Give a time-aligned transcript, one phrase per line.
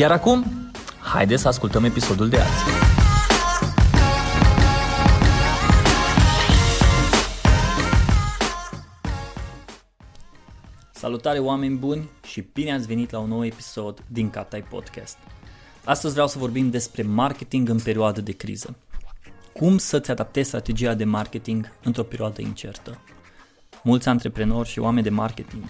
[0.00, 0.44] Iar acum,
[1.00, 2.64] haideți să ascultăm episodul de azi.
[10.92, 15.16] Salutare oameni buni și bine ați venit la un nou episod din Catai Podcast.
[15.84, 18.76] Astăzi vreau să vorbim despre marketing în perioadă de criză.
[19.52, 22.98] Cum să-ți adaptezi strategia de marketing într-o perioadă incertă.
[23.82, 25.64] Mulți antreprenori și oameni de marketing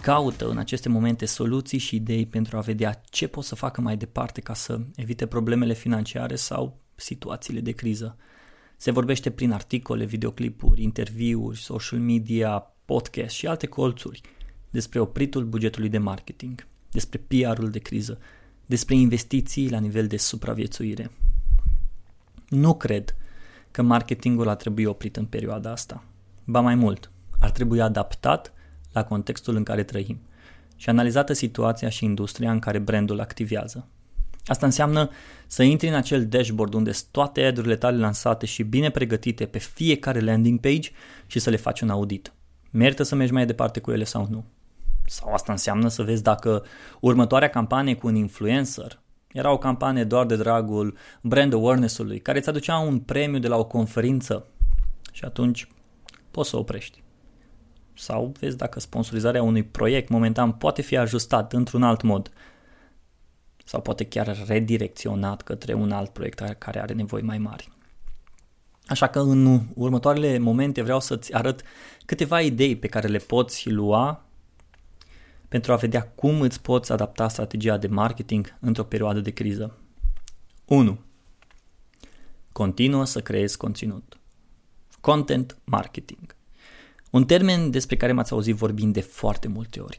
[0.00, 3.96] caută în aceste momente soluții și idei pentru a vedea ce pot să facă mai
[3.96, 8.16] departe ca să evite problemele financiare sau situațiile de criză.
[8.76, 14.20] Se vorbește prin articole, videoclipuri, interviuri, social media, podcast și alte colțuri
[14.70, 18.18] despre opritul bugetului de marketing, despre PR-ul de criză,
[18.66, 21.10] despre investiții la nivel de supraviețuire.
[22.48, 23.16] Nu cred
[23.70, 26.04] că marketingul ar trebui oprit în perioada asta.
[26.44, 28.52] Ba mai mult, ar trebui adaptat
[28.92, 30.20] la contextul în care trăim
[30.76, 33.88] și analizată situația și industria în care brandul activează.
[34.44, 35.10] Asta înseamnă
[35.46, 39.58] să intri în acel dashboard unde sunt toate ad tale lansate și bine pregătite pe
[39.58, 40.90] fiecare landing page
[41.26, 42.32] și să le faci un audit.
[42.70, 44.44] Merită să mergi mai departe cu ele sau nu?
[45.06, 46.64] Sau asta înseamnă să vezi dacă
[47.00, 49.00] următoarea campanie cu un influencer
[49.32, 53.56] era o campanie doar de dragul brand awareness-ului, care îți aducea un premiu de la
[53.56, 54.46] o conferință
[55.12, 55.68] și atunci
[56.30, 57.02] poți să oprești
[58.00, 62.30] sau vezi dacă sponsorizarea unui proiect momentan poate fi ajustat într-un alt mod
[63.64, 67.68] sau poate chiar redirecționat către un alt proiect care are nevoi mai mari.
[68.86, 71.62] Așa că în următoarele momente vreau să-ți arăt
[72.04, 74.24] câteva idei pe care le poți lua
[75.48, 79.76] pentru a vedea cum îți poți adapta strategia de marketing într-o perioadă de criză.
[80.64, 80.98] 1.
[82.52, 84.18] Continuă să creezi conținut.
[85.00, 86.38] Content marketing.
[87.10, 89.98] Un termen despre care m-ați auzit vorbind de foarte multe ori.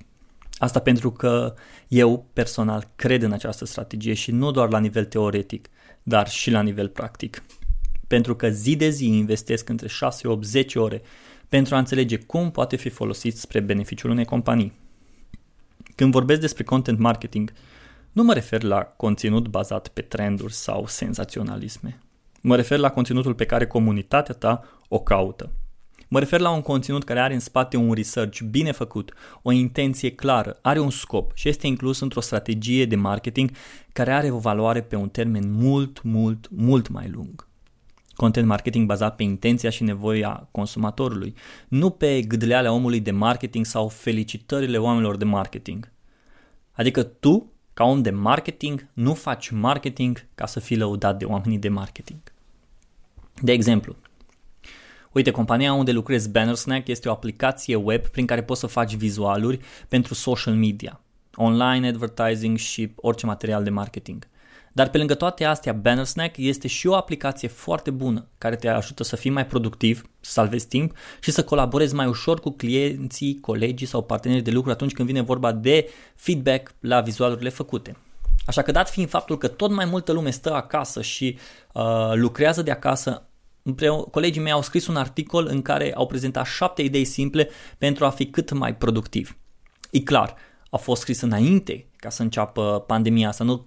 [0.58, 1.54] Asta pentru că
[1.88, 5.70] eu personal cred în această strategie și nu doar la nivel teoretic,
[6.04, 7.44] dar și la nivel practic.
[8.08, 11.02] Pentru că zi de zi investesc între 6, 8, 10 ore
[11.50, 14.80] pentru a înțelege cum poate fi folosit spre beneficiul unei companii.
[15.96, 17.54] Când vorbesc despre content marketing,
[18.12, 22.00] nu mă refer la conținut bazat pe trenduri sau senzaționalisme.
[22.42, 25.52] Mă refer la conținutul pe care comunitatea ta o caută.
[26.14, 30.12] Mă refer la un conținut care are în spate un research bine făcut, o intenție
[30.12, 33.52] clară, are un scop și este inclus într-o strategie de marketing
[33.94, 37.48] care are o valoare pe un termen mult, mult, mult mai lung.
[38.16, 41.34] Content marketing bazat pe intenția și nevoia consumatorului,
[41.68, 45.92] nu pe gâdlealea omului de marketing sau felicitările oamenilor de marketing.
[46.72, 51.60] Adică tu, ca om de marketing, nu faci marketing ca să fii lăudat de oamenii
[51.60, 52.20] de marketing.
[53.42, 53.96] De exemplu,
[55.12, 59.60] Uite, compania unde lucrez Bannersnack este o aplicație web prin care poți să faci vizualuri
[59.88, 61.02] pentru social media,
[61.36, 64.28] online advertising și orice material de marketing.
[64.74, 69.04] Dar pe lângă toate astea, Bannersnack este și o aplicație foarte bună care te ajută
[69.04, 73.88] să fii mai productiv, să salvezi timp și să colaborezi mai ușor cu clienții, colegii
[73.88, 77.98] sau partenerii de lucru atunci când vine vorba de feedback la vizualurile făcute.
[78.46, 81.38] Așa că dat fiind faptul că tot mai multă lume stă acasă și
[81.74, 83.26] uh, lucrează de acasă,
[83.64, 88.06] împreună, colegii mei au scris un articol în care au prezentat șapte idei simple pentru
[88.06, 89.38] a fi cât mai productiv.
[89.92, 90.36] E clar,
[90.70, 93.66] a fost scris înainte ca să înceapă pandemia asta, nu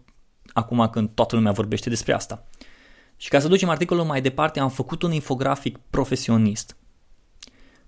[0.53, 2.47] acum când toată lumea vorbește despre asta.
[3.17, 6.77] Și ca să ducem articolul mai departe, am făcut un infografic profesionist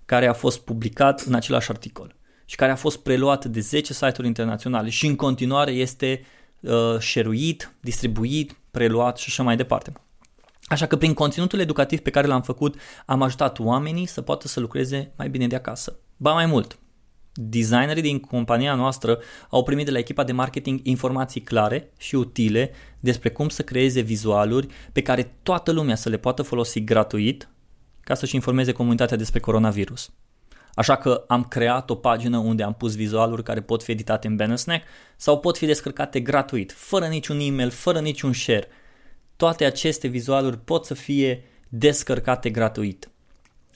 [0.04, 4.26] care a fost publicat în același articol și care a fost preluat de 10 site-uri
[4.26, 6.24] internaționale și în continuare este
[6.60, 9.92] uh, share distribuit, preluat și așa mai departe.
[10.68, 14.60] Așa că prin conținutul educativ pe care l-am făcut am ajutat oamenii să poată să
[14.60, 15.98] lucreze mai bine de acasă.
[16.16, 16.78] Ba mai mult,
[17.32, 19.18] designerii din compania noastră
[19.50, 22.70] au primit de la echipa de marketing informații clare și utile
[23.00, 27.48] despre cum să creeze vizualuri pe care toată lumea să le poată folosi gratuit
[28.00, 30.10] ca să-și informeze comunitatea despre coronavirus.
[30.74, 34.36] Așa că am creat o pagină unde am pus vizualuri care pot fi editate în
[34.36, 34.84] Bannersnack
[35.16, 38.68] sau pot fi descărcate gratuit, fără niciun email, fără niciun share–
[39.36, 43.10] toate aceste vizualuri pot să fie descărcate gratuit.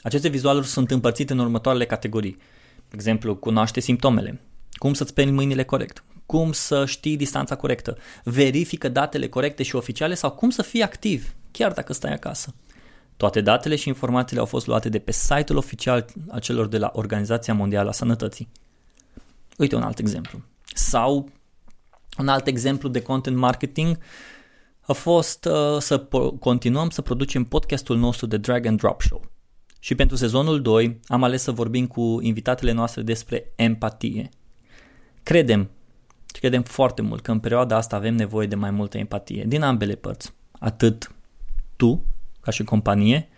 [0.03, 2.37] Aceste vizualuri sunt împărțite în următoarele categorii.
[2.75, 4.41] De exemplu, cunoaște simptomele,
[4.73, 10.15] cum să-ți speli mâinile corect, cum să știi distanța corectă, verifică datele corecte și oficiale
[10.15, 12.55] sau cum să fii activ, chiar dacă stai acasă.
[13.17, 16.91] Toate datele și informațiile au fost luate de pe site-ul oficial al celor de la
[16.95, 18.49] Organizația Mondială a Sănătății.
[19.57, 20.41] Uite un alt exemplu.
[20.75, 21.29] Sau
[22.19, 23.99] un alt exemplu de content marketing
[24.90, 29.25] a fost uh, să po- continuăm să producem podcastul nostru de Drag and Drop Show.
[29.78, 34.28] Și pentru sezonul 2 am ales să vorbim cu invitatele noastre despre empatie.
[35.22, 35.70] Credem,
[36.34, 39.62] și credem foarte mult că în perioada asta avem nevoie de mai multă empatie din
[39.62, 40.32] ambele părți.
[40.58, 41.14] Atât
[41.76, 42.04] tu,
[42.40, 43.28] ca și companie,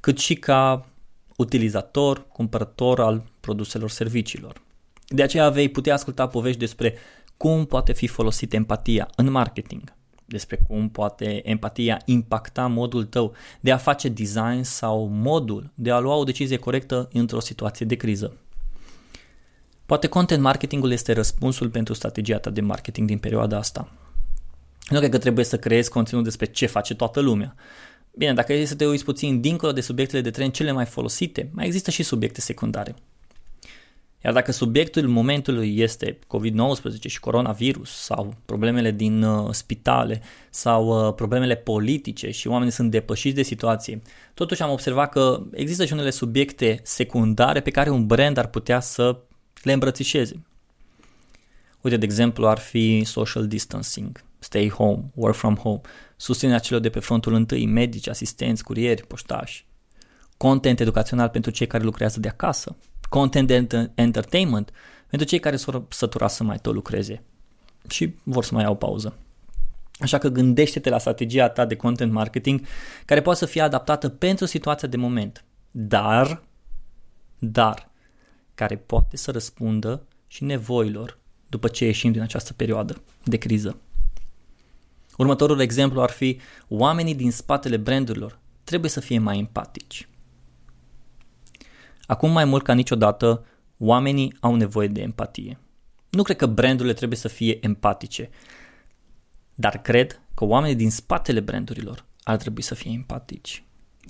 [0.00, 0.86] cât și ca
[1.36, 4.62] utilizator, cumpărător al produselor serviciilor.
[5.06, 6.94] De aceea vei putea asculta povești despre
[7.36, 9.92] cum poate fi folosită empatia în marketing,
[10.24, 15.98] despre cum poate empatia impacta modul tău de a face design sau modul de a
[15.98, 18.36] lua o decizie corectă într-o situație de criză.
[19.86, 23.92] Poate content marketingul este răspunsul pentru strategia ta de marketing din perioada asta.
[24.88, 27.54] Nu cred că trebuie să creezi conținut despre ce face toată lumea.
[28.16, 31.50] Bine, dacă e să te uiți puțin dincolo de subiectele de trend cele mai folosite,
[31.52, 32.94] mai există și subiecte secundare.
[34.24, 41.14] Iar dacă subiectul momentului este COVID-19 și coronavirus sau problemele din uh, spitale sau uh,
[41.14, 44.02] problemele politice și oamenii sunt depășiți de situație,
[44.34, 48.80] totuși am observat că există și unele subiecte secundare pe care un brand ar putea
[48.80, 49.18] să
[49.62, 50.44] le îmbrățișeze.
[51.80, 55.80] Uite, de exemplu, ar fi social distancing, stay home, work from home,
[56.16, 59.66] susținerea celor de pe frontul întâi, medici, asistenți, curieri, poștași,
[60.36, 62.76] content educațional pentru cei care lucrează de acasă,
[63.08, 64.70] content de entertainment
[65.08, 67.22] pentru cei care s-au săturat să mai tot lucreze
[67.88, 69.16] și vor să mai au pauză.
[69.98, 72.60] Așa că gândește-te la strategia ta de content marketing
[73.04, 76.42] care poate să fie adaptată pentru situația de moment, dar,
[77.38, 77.90] dar,
[78.54, 81.18] care poate să răspundă și nevoilor
[81.48, 83.76] după ce ieșim din această perioadă de criză.
[85.16, 90.08] Următorul exemplu ar fi oamenii din spatele brandurilor trebuie să fie mai empatici.
[92.06, 93.44] Acum mai mult ca niciodată,
[93.78, 95.58] oamenii au nevoie de empatie.
[96.10, 98.30] Nu cred că brandurile trebuie să fie empatice,
[99.54, 103.64] dar cred că oamenii din spatele brandurilor ar trebui să fie empatici.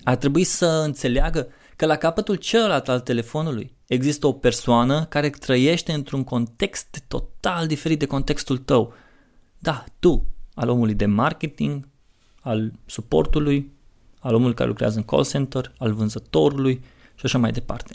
[0.05, 5.93] Ar trebui să înțeleagă că la capătul celălalt al telefonului există o persoană care trăiește
[5.93, 8.95] într-un context total diferit de contextul tău.
[9.59, 11.89] Da, tu, al omului de marketing,
[12.41, 13.73] al suportului,
[14.19, 16.85] al omului care lucrează în call center, al vânzătorului
[17.15, 17.95] și așa mai departe.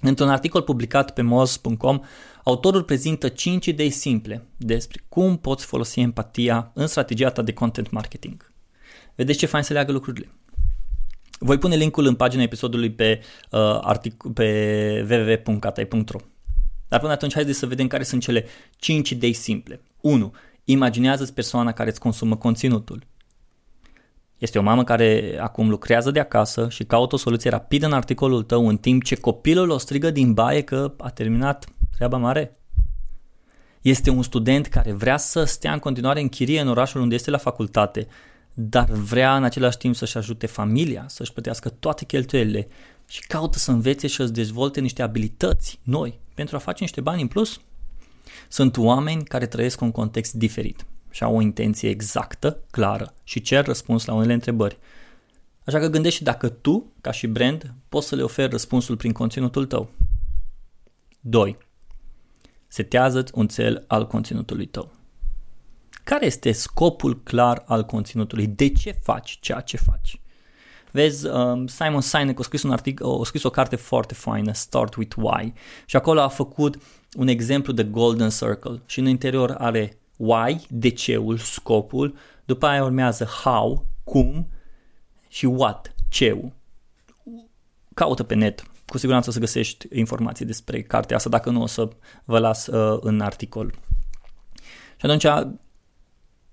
[0.00, 2.00] Într-un articol publicat pe moz.com,
[2.44, 7.90] autorul prezintă 5 idei simple despre cum poți folosi empatia în strategia ta de content
[7.90, 8.52] marketing.
[9.14, 10.28] Vedeți ce fain să leagă lucrurile.
[11.38, 13.20] Voi pune linkul în pagina episodului pe,
[13.50, 16.18] uh, artic- pe www.catai.ro
[16.88, 18.44] Dar până atunci haideți să vedem care sunt cele
[18.76, 19.80] 5 idei simple.
[20.00, 20.34] 1.
[20.64, 23.06] Imaginează-ți persoana care îți consumă conținutul.
[24.38, 28.42] Este o mamă care acum lucrează de acasă și caută o soluție rapidă în articolul
[28.42, 32.56] tău în timp ce copilul o strigă din baie că a terminat treaba mare.
[33.80, 37.30] Este un student care vrea să stea în continuare în chirie în orașul unde este
[37.30, 38.06] la facultate,
[38.54, 42.68] dar vrea în același timp să-și ajute familia, să-și plătească toate cheltuielile
[43.08, 47.22] și caută să învețe și să-ți dezvolte niște abilități noi pentru a face niște bani
[47.22, 47.60] în plus.
[48.48, 53.64] Sunt oameni care trăiesc un context diferit și au o intenție exactă, clară și cer
[53.64, 54.78] răspuns la unele întrebări.
[55.64, 59.66] Așa că gândește dacă tu, ca și brand, poți să le oferi răspunsul prin conținutul
[59.66, 59.90] tău.
[61.20, 61.56] 2.
[62.66, 64.92] Setează-ți un cel al conținutului tău.
[66.04, 68.46] Care este scopul clar al conținutului?
[68.46, 70.20] De ce faci ceea ce faci?
[70.90, 74.94] Vezi, um, Simon Sinek a scris, un articol, a scris o carte foarte faină, Start
[74.94, 75.52] with Why,
[75.86, 76.76] și acolo a făcut
[77.14, 82.84] un exemplu de Golden Circle și în interior are why, de ceul, scopul, după aia
[82.84, 84.48] urmează how, cum
[85.28, 86.52] și what, ceu.
[87.94, 91.66] Caută pe net, cu siguranță o să găsești informații despre cartea asta, dacă nu o
[91.66, 91.88] să
[92.24, 93.74] vă las uh, în articol.
[94.96, 95.56] Și atunci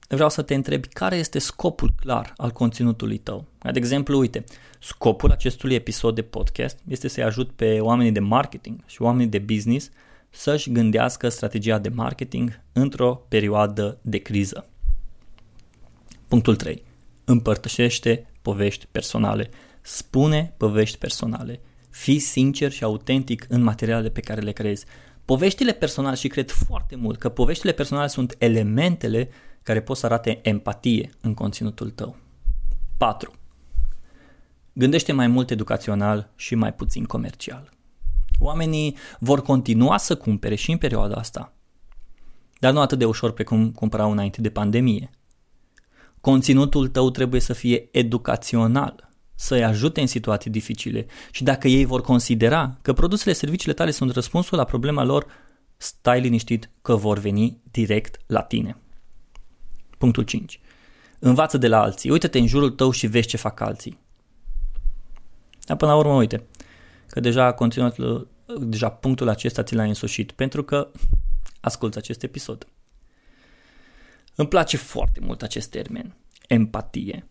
[0.08, 3.46] vreau să te întrebi care este scopul clar al conținutului tău.
[3.62, 4.44] De exemplu, uite,
[4.80, 9.40] scopul acestui episod de podcast este să-i ajut pe oamenii de marketing și oamenii de
[9.40, 9.90] business
[10.36, 14.68] să-și gândească strategia de marketing într-o perioadă de criză.
[16.28, 16.84] Punctul 3.
[17.24, 19.50] Împărtășește povești personale.
[19.82, 21.62] Spune povești personale.
[21.90, 24.86] Fii sincer și autentic în materialele pe care le creezi.
[25.26, 29.30] Poveștile personale, și cred foarte mult că poveștile personale sunt elementele
[29.64, 32.18] care pot să arate empatie în conținutul tău.
[32.98, 33.34] 4.
[34.74, 37.70] Gândește mai mult educațional și mai puțin comercial.
[38.40, 41.54] Oamenii vor continua să cumpere și în perioada asta.
[42.60, 45.10] dar nu atât de ușor precum cumpărau înainte de pandemie.
[46.22, 52.02] Conținutul tău trebuie să fie educațional, să-i ajute în situații dificile și dacă ei vor
[52.02, 55.26] considera că produsele, serviciile tale sunt răspunsul la problema lor,
[55.78, 58.78] stai liniștit că vor veni direct la tine.
[59.98, 60.60] Punctul 5.
[61.20, 62.10] Învață de la alții.
[62.10, 63.98] Uită-te în jurul tău și vezi ce fac alții.
[65.66, 66.44] Dar până la urmă, uite,
[67.14, 67.96] că deja continuat,
[68.60, 70.92] deja punctul acesta ți l-ai însușit, pentru că
[71.60, 72.68] asculți acest episod.
[74.36, 76.16] Îmi place foarte mult acest termen,
[76.48, 77.28] empatie.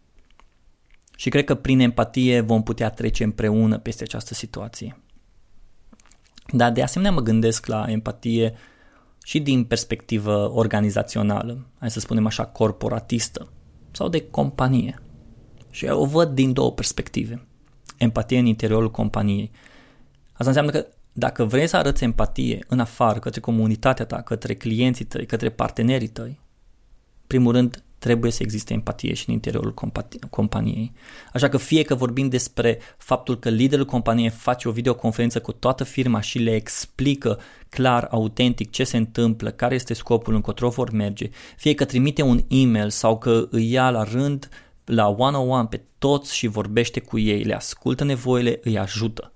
[1.16, 5.00] Și cred că prin empatie vom putea trece împreună peste această situație.
[6.52, 8.54] Dar de asemenea mă gândesc la empatie
[9.24, 13.52] și din perspectivă organizațională, hai să spunem așa, corporatistă
[13.90, 15.02] sau de companie.
[15.70, 17.46] Și eu o văd din două perspective.
[17.96, 19.50] Empatie în interiorul companiei.
[20.42, 25.04] Asta înseamnă că dacă vrei să arăți empatie în afară, către comunitatea ta, către clienții
[25.04, 26.40] tăi, către partenerii tăi,
[27.26, 29.74] primul rând trebuie să existe empatie și în interiorul
[30.30, 30.92] companiei.
[31.32, 35.84] Așa că fie că vorbim despre faptul că liderul companiei face o videoconferință cu toată
[35.84, 41.30] firma și le explică clar, autentic ce se întâmplă, care este scopul, încotro vor merge,
[41.56, 44.48] fie că trimite un e-mail sau că îi ia la rând
[44.84, 49.32] la one-on-one pe toți și vorbește cu ei, le ascultă nevoile, îi ajută.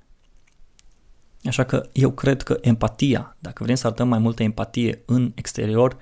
[1.47, 5.97] Așa că eu cred că empatia, dacă vrem să arătăm mai multă empatie în exterior,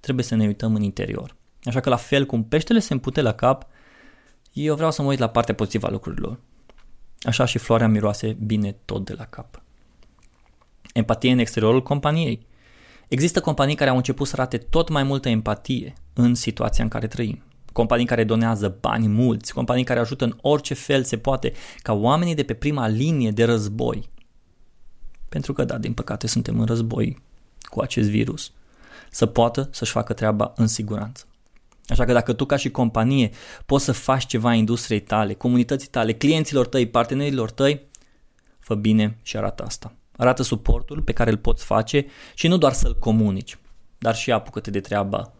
[0.00, 1.36] trebuie să ne uităm în interior.
[1.62, 3.66] Așa că la fel cum peștele se împute la cap,
[4.52, 6.38] eu vreau să mă uit la partea pozitivă a lucrurilor.
[7.20, 9.62] Așa și floarea miroase bine tot de la cap.
[10.92, 12.46] Empatie în exteriorul companiei.
[13.08, 17.06] Există companii care au început să rate tot mai multă empatie în situația în care
[17.06, 17.42] trăim.
[17.72, 21.52] Companii care donează bani mulți, companii care ajută în orice fel se poate
[21.82, 24.08] ca oamenii de pe prima linie de război.
[25.30, 27.22] Pentru că, da, din păcate suntem în război
[27.62, 28.52] cu acest virus.
[29.10, 31.24] Să poată să-și facă treaba în siguranță.
[31.86, 33.30] Așa că dacă tu ca și companie
[33.66, 37.80] poți să faci ceva industriei tale, comunității tale, clienților tăi, partenerilor tăi,
[38.58, 39.92] fă bine și arată asta.
[40.16, 43.58] Arată suportul pe care îl poți face și nu doar să-l comunici,
[43.98, 45.32] dar și apucă-te de treaba.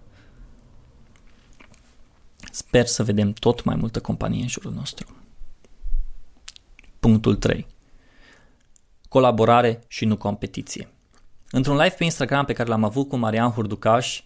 [2.50, 5.06] Sper să vedem tot mai multă companie în jurul nostru.
[7.00, 7.66] Punctul 3.
[9.10, 10.88] Colaborare și nu competiție.
[11.50, 14.22] Într-un live pe Instagram pe care l-am avut cu Marian Hurducaș,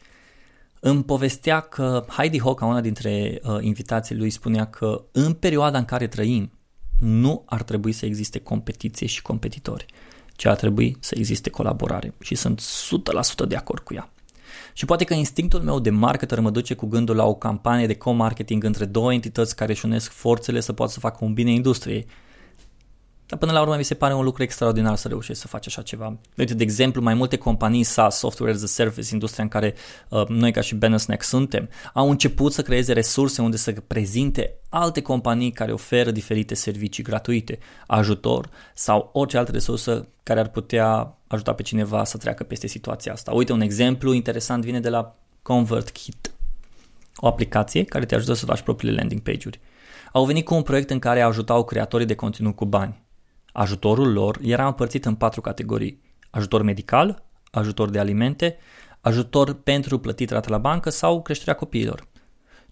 [0.80, 5.84] îmi povestea că Heidi Hoca, una dintre uh, invitații lui, spunea că în perioada în
[5.84, 6.52] care trăim,
[6.98, 9.86] nu ar trebui să existe competiție și competitori,
[10.36, 12.62] ci ar trebui să existe colaborare și sunt
[13.44, 14.12] 100% de acord cu ea.
[14.72, 17.96] Și poate că instinctul meu de marketer mă duce cu gândul la o campanie de
[17.96, 22.06] co-marketing între două entități care își unesc forțele să poată să facă un bine industriei
[23.26, 25.82] dar până la urmă mi se pare un lucru extraordinar să reușești să faci așa
[25.82, 26.16] ceva.
[26.36, 29.74] Uite, de exemplu, mai multe companii SaaS, Software as a Service, industria în care
[30.08, 35.02] uh, noi ca și Benesnack suntem, au început să creeze resurse unde să prezinte alte
[35.02, 41.52] companii care oferă diferite servicii gratuite, ajutor sau orice altă resursă care ar putea ajuta
[41.52, 43.32] pe cineva să treacă peste situația asta.
[43.32, 46.32] Uite, un exemplu interesant vine de la ConvertKit,
[47.16, 49.60] o aplicație care te ajută să faci propriile landing page-uri.
[50.12, 53.03] Au venit cu un proiect în care ajutau creatorii de conținut cu bani
[53.56, 56.00] Ajutorul lor era împărțit în patru categorii.
[56.30, 58.56] Ajutor medical, ajutor de alimente,
[59.00, 62.06] ajutor pentru plătit rată la bancă sau creșterea copiilor.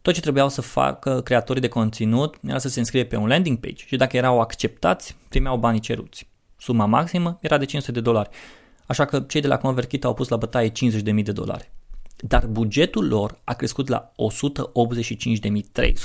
[0.00, 3.58] Tot ce trebuiau să facă creatorii de conținut era să se înscrie pe un landing
[3.58, 6.28] page și dacă erau acceptați, primeau banii ceruți.
[6.56, 8.28] Suma maximă era de 500 de dolari,
[8.86, 11.70] așa că cei de la ConvertKit au pus la bătaie 50.000 de dolari.
[12.16, 14.14] Dar bugetul lor a crescut la 185.300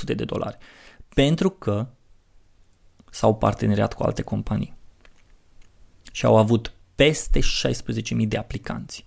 [0.04, 0.56] de dolari,
[1.14, 1.86] pentru că
[3.10, 4.76] sau parteneriat cu alte companii.
[6.12, 9.06] Și au avut peste 16.000 de aplicanți.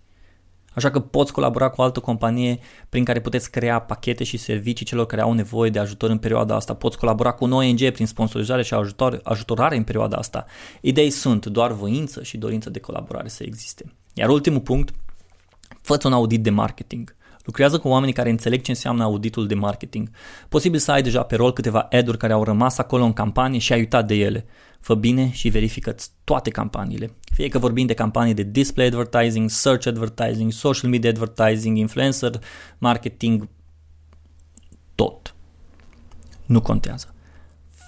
[0.74, 4.86] Așa că poți colabora cu o altă companie prin care puteți crea pachete și servicii
[4.86, 6.74] celor care au nevoie de ajutor în perioada asta.
[6.74, 10.46] Poți colabora cu un ONG prin sponsorizare și ajutor, ajutorare în perioada asta.
[10.82, 13.94] Idei sunt doar voință și dorință de colaborare să existe.
[14.14, 14.94] Iar ultimul punct,
[15.82, 17.16] fă un audit de marketing.
[17.46, 20.10] Lucrează cu oamenii care înțeleg ce înseamnă auditul de marketing.
[20.50, 23.74] Posibil să ai deja pe rol câteva ad-uri care au rămas acolo în campanie și
[23.74, 24.46] ai uitat de ele.
[24.80, 27.16] Fă bine și verifică toate campaniile.
[27.34, 32.40] Fie că vorbim de campanii de display advertising, search advertising, social media advertising, influencer
[32.78, 33.48] marketing,
[34.96, 35.36] tot.
[36.46, 37.14] Nu contează.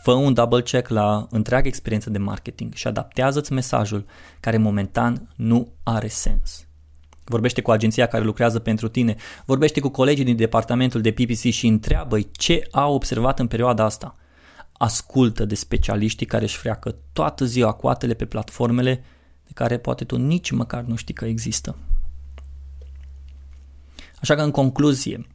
[0.03, 4.05] Fă un double check la întreaga experiență de marketing și adaptează-ți mesajul
[4.39, 6.67] care momentan nu are sens.
[7.23, 9.15] Vorbește cu agenția care lucrează pentru tine,
[9.45, 14.15] vorbește cu colegii din departamentul de PPC și întreabă ce au observat în perioada asta.
[14.71, 19.03] Ascultă de specialiștii care își freacă toată ziua coatele pe platformele
[19.45, 21.77] de care poate tu nici măcar nu știi că există.
[24.21, 25.27] Așa că în concluzie,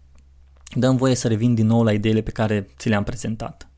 [0.75, 3.69] dăm voie să revin din nou la ideile pe care ți le-am prezentat.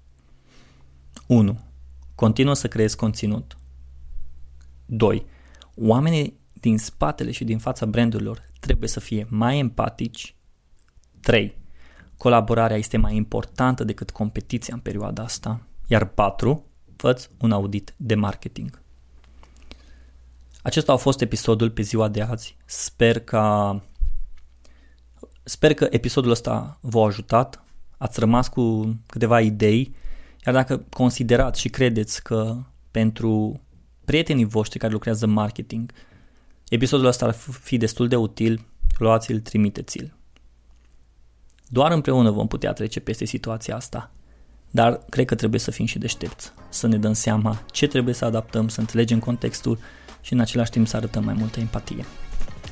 [1.27, 1.61] 1.
[2.15, 3.57] Continuă să creezi conținut.
[4.87, 5.27] 2.
[5.75, 10.35] Oamenii din spatele și din fața brandurilor trebuie să fie mai empatici.
[11.21, 11.59] 3.
[12.17, 15.61] Colaborarea este mai importantă decât competiția în perioada asta.
[15.87, 16.65] Iar 4.
[16.97, 18.83] Fă un audit de marketing.
[20.63, 22.57] Acesta a fost episodul pe ziua de azi.
[22.65, 23.75] Sper că
[25.43, 27.65] Sper că episodul ăsta v-a ajutat,
[27.97, 29.95] ați rămas cu câteva idei,
[30.47, 32.57] iar dacă considerați și credeți că
[32.91, 33.61] pentru
[34.05, 35.93] prietenii voștri care lucrează marketing,
[36.71, 38.67] episodul ăsta ar fi destul de util,
[38.99, 40.15] luați-l, trimiteți-l.
[41.69, 44.11] Doar împreună vom putea trece peste situația asta,
[44.71, 48.25] dar cred că trebuie să fim și deștepți, să ne dăm seama ce trebuie să
[48.25, 49.79] adaptăm, să înțelegem contextul
[50.21, 52.05] și în același timp să arătăm mai multă empatie.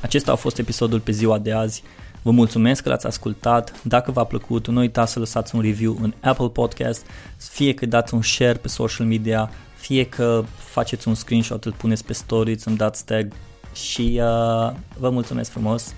[0.02, 1.82] Acesta a fost episodul pe ziua de azi.
[2.22, 3.82] Vă mulțumesc că l-ați ascultat.
[3.84, 8.14] Dacă v-a plăcut, nu uitați să lăsați un review în Apple Podcast, fie că dați
[8.14, 12.76] un share pe social media, fie că faceți un screenshot, îl puneți pe stories, îmi
[12.76, 13.32] dați tag
[13.82, 15.94] și uh, vă mulțumesc frumos.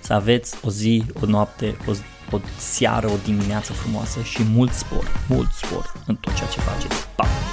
[0.00, 1.90] Să aveți o zi, o noapte, o,
[2.36, 7.06] o seară, o dimineață frumoasă și mult spor, mult spor în tot ceea ce faceți.
[7.16, 7.51] Pa!